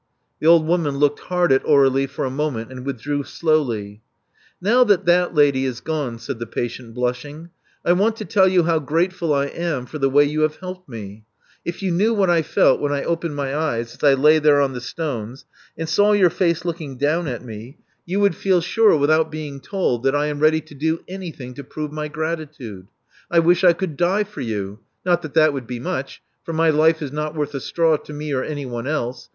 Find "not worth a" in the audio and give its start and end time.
27.11-27.59